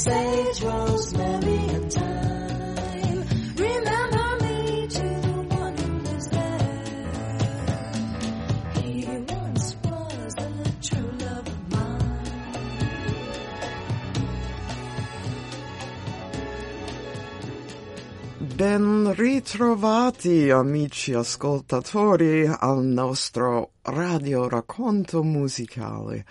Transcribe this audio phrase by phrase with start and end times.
[0.00, 3.20] sage, rosemary, and thyme.
[3.56, 7.82] Remember me to the one who lives there.
[8.80, 11.98] He once was the true love of mine.
[18.56, 26.24] Ben ritrovati amici ascoltatori al nostro radio racconto musicale.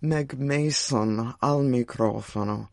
[0.00, 2.68] Meg Mason al microfono.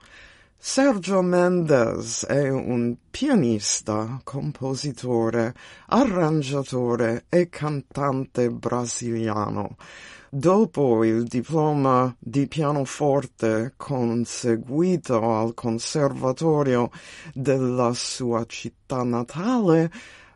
[0.65, 5.53] Sergio Mendes è un pianista, compositore,
[5.87, 9.75] arrangiatore e cantante brasiliano.
[10.29, 16.89] Dopo il diploma di pianoforte conseguito al conservatorio
[17.33, 19.91] della sua città natale,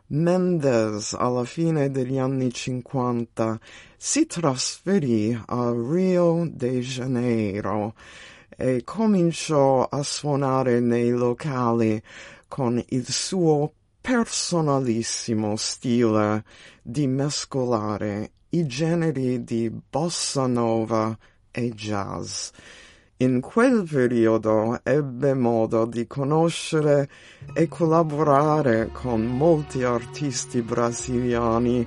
[0.08, 3.58] Mendes alla fine degli anni 50
[3.96, 7.94] si trasferì a Rio de Janeiro
[8.60, 12.02] e cominciò a suonare nei locali
[12.48, 16.42] con il suo personalissimo stile
[16.82, 21.16] di mescolare i generi di bossa nova
[21.52, 22.48] e jazz.
[23.18, 27.08] In quel periodo ebbe modo di conoscere
[27.52, 31.86] e collaborare con molti artisti brasiliani,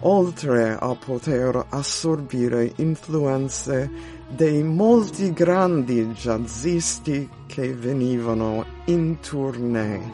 [0.00, 3.90] oltre a poter assorbire influenze
[4.28, 10.12] dei molti grandi jazzisti che venivano in tournée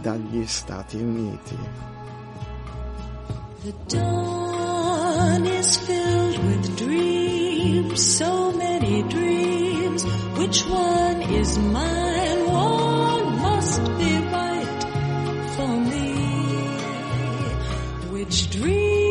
[0.00, 1.58] dagli Stati Uniti.
[3.62, 10.04] The dawn is filled with dreams, so many dreams.
[10.38, 12.46] Which one is mine?
[12.46, 14.84] One must be right
[15.56, 16.14] for me.
[18.10, 19.09] Which dream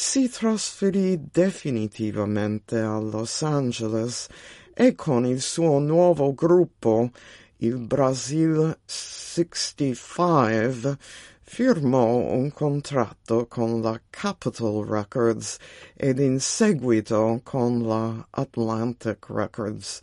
[0.00, 4.28] si trasferì definitivamente a Los Angeles
[4.72, 7.10] e con il suo nuovo gruppo,
[7.56, 10.96] il Brasil 65,
[11.42, 15.56] firmò un contratto con la Capitol Records
[15.96, 20.00] ed in seguito con la Atlantic Records.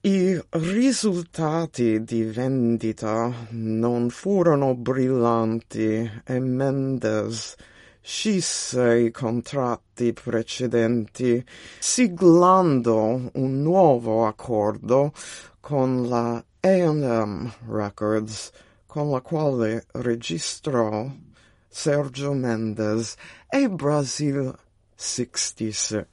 [0.00, 7.54] I risultati di vendita non furono brillanti e Mendes
[8.08, 11.44] scisse i contratti precedenti,
[11.80, 15.12] siglando un nuovo accordo
[15.58, 18.52] con la A&M Records,
[18.86, 21.04] con la quale registrò
[21.66, 23.16] Sergio Mendes
[23.48, 24.56] e Brasil
[24.94, 26.06] 66,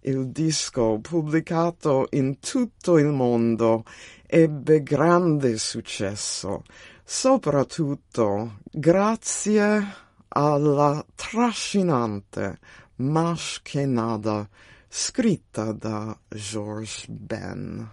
[0.00, 3.84] il disco pubblicato in tutto il mondo
[4.26, 6.62] ebbe grande successo,
[7.02, 12.58] soprattutto grazie alla trascinante
[12.96, 14.48] Mas che nada
[14.88, 17.90] scritta da George Ben.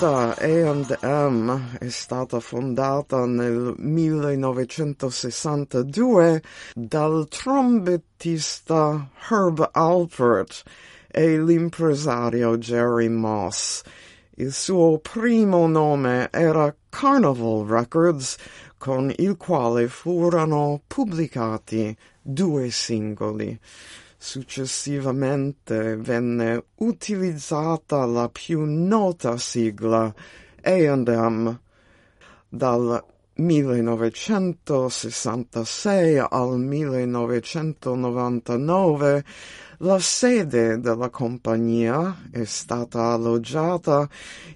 [0.00, 6.40] L'etichetta A&M è stata fondata nel 1962
[6.74, 10.62] dal trombettista Herb Alpert
[11.08, 13.82] e l'impresario Jerry Moss.
[14.36, 18.36] Il suo primo nome era Carnival Records,
[18.76, 23.58] con il quale furono pubblicati due singoli.
[24.20, 30.12] Successivamente venne utilizzata la più nota sigla
[30.60, 31.60] A&M
[32.48, 39.24] dal 1966 al 1999
[39.78, 44.08] La sede della compagnia è stata alloggiata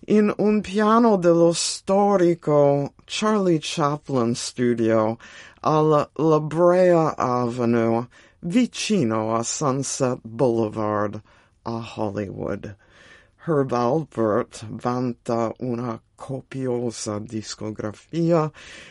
[0.07, 5.19] in un piano dello storico Charlie Chaplin Studio
[5.63, 8.07] alla La Brea Avenue,
[8.41, 11.21] vicino a Sunset Boulevard
[11.63, 12.77] a Hollywood.
[13.45, 18.51] Herb Alpert vanta una copiosa discografia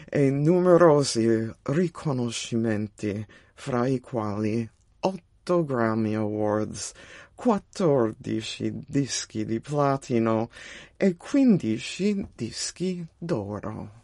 [0.09, 6.93] e numerosi riconoscimenti, fra i quali otto Grammy Awards,
[7.35, 10.49] 14 dischi di platino
[10.97, 13.99] e 15 dischi d'oro.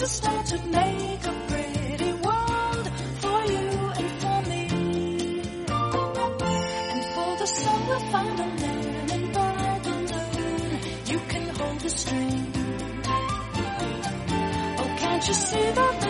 [0.00, 2.86] To start to make a pretty world
[3.20, 3.68] for you
[4.00, 4.62] and for me.
[6.92, 8.44] And for the song we'll find a
[9.12, 12.52] and by the moon, you can hold the string.
[14.80, 16.09] Oh, can't you see that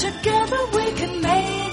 [0.00, 1.69] together we can make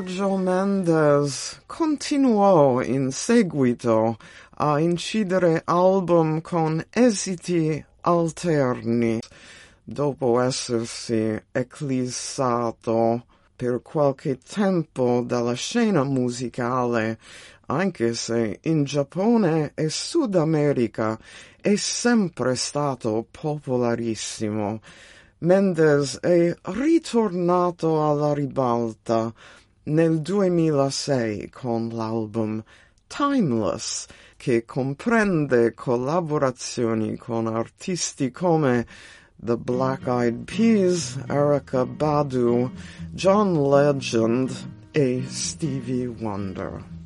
[0.00, 4.16] Sergio Mendes continuò in seguito
[4.56, 9.18] a incidere album con esiti alterni
[9.84, 17.18] dopo essersi eclissato per qualche tempo dalla scena musicale,
[17.66, 21.18] anche se in Giappone e Sud America
[21.60, 24.80] è sempre stato popolarissimo.
[25.40, 29.30] Mendes è ritornato alla ribalta
[29.84, 32.62] nel 2006 con l'album
[33.06, 34.06] Timeless,
[34.36, 38.86] che comprende collaborazioni con artisti come
[39.36, 42.70] The Black Eyed Peas, Erica Badu,
[43.10, 44.52] John Legend
[44.92, 46.99] e Stevie Wonder.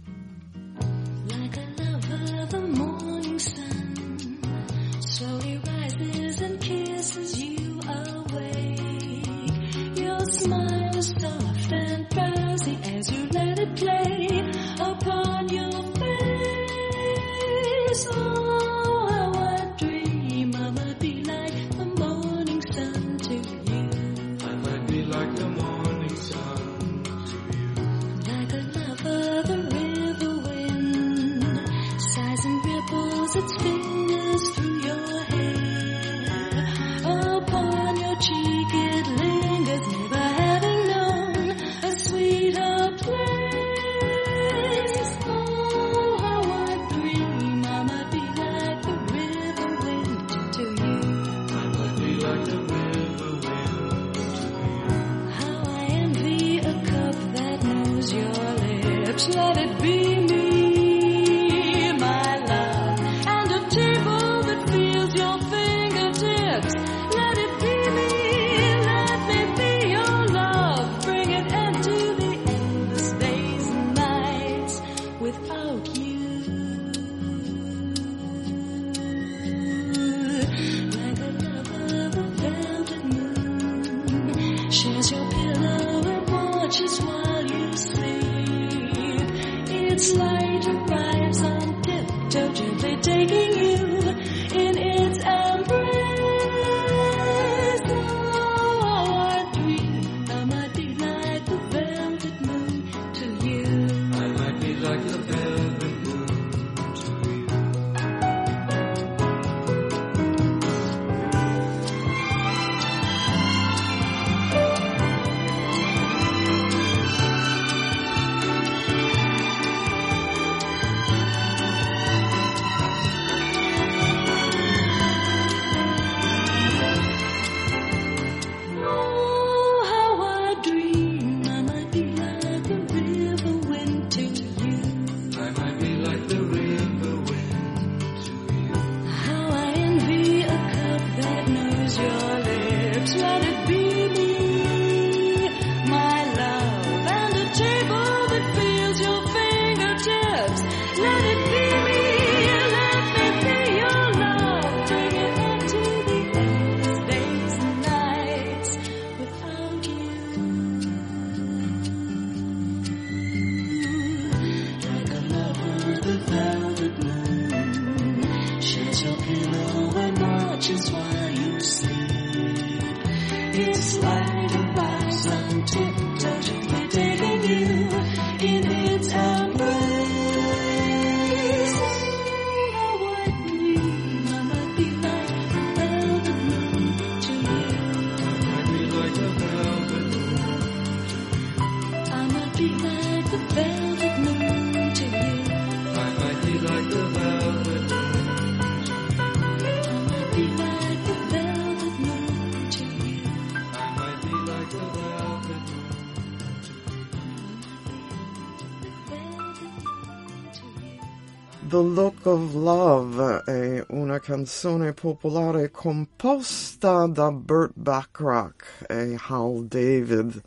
[211.66, 220.42] The Look of Love è una canzone popolare composta da Burt Bacharach e Hal David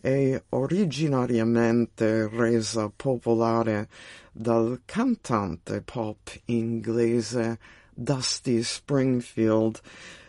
[0.00, 3.88] e originariamente resa popolare
[4.32, 7.60] dal cantante pop inglese
[7.94, 9.80] Dusty Springfield.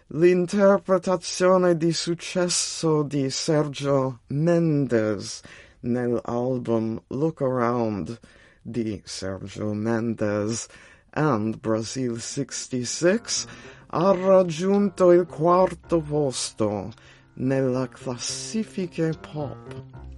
[0.10, 5.42] L'interpretazione di successo di Sergio Mendes
[5.82, 8.20] nell'album Look Around
[8.62, 10.68] di Sergio Mendes
[11.12, 13.46] and Brazil 66
[13.88, 16.92] ha raggiunto il quarto posto
[17.36, 20.09] nella classifica pop.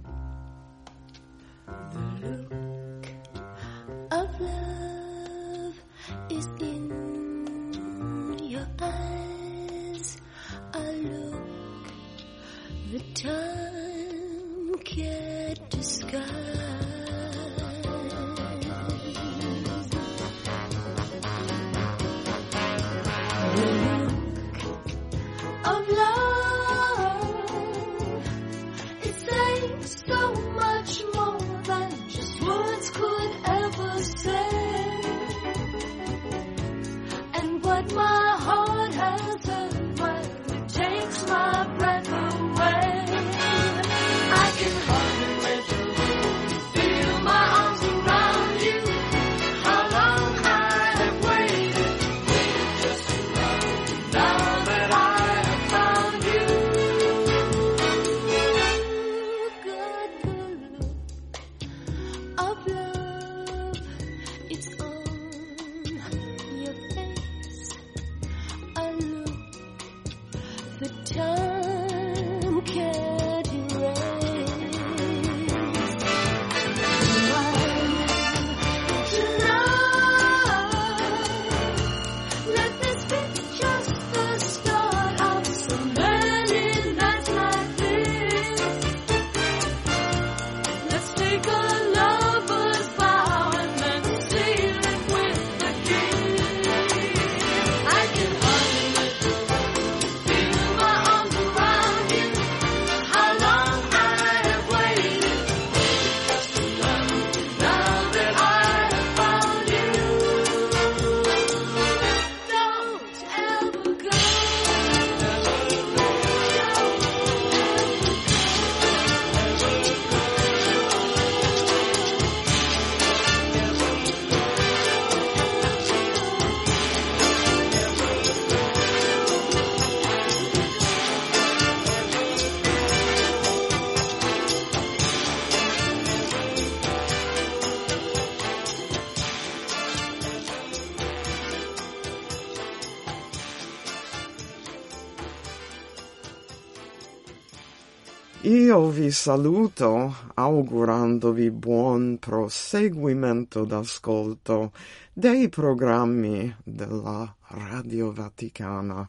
[148.44, 154.72] Io vi saluto augurandovi buon proseguimento d'ascolto
[155.12, 159.08] dei programmi della Radio Vaticana.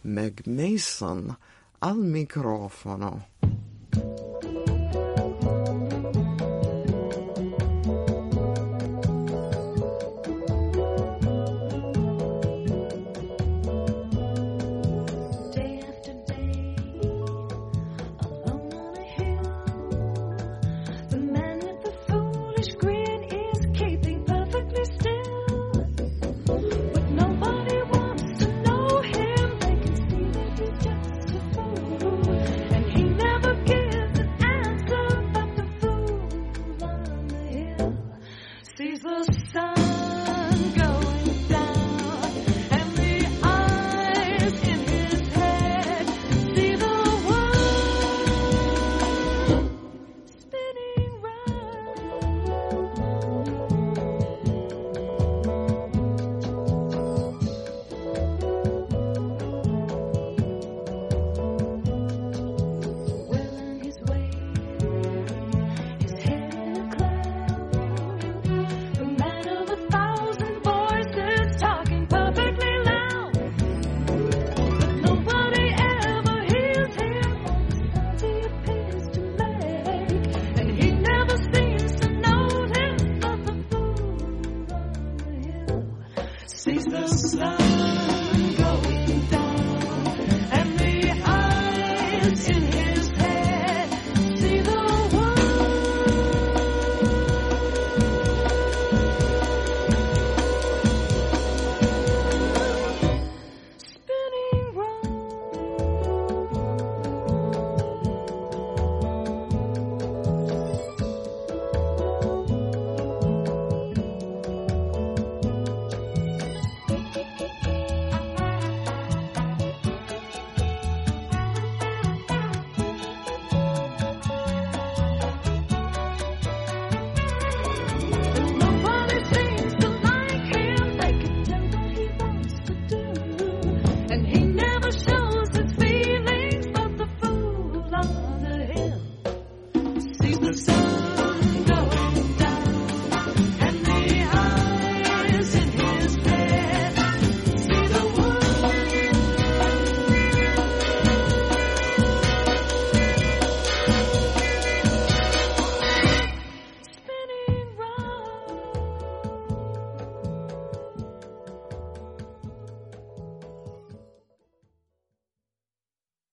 [0.00, 1.36] Meg Mason
[1.78, 3.28] al microfono.